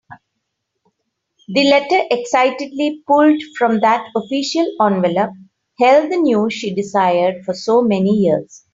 [1.49, 5.29] The letter excitedly pulled from that official envelope
[5.79, 8.65] held the news she desired for so many years.